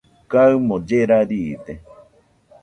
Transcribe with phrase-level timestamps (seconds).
[0.31, 1.73] kaɨmo llera riide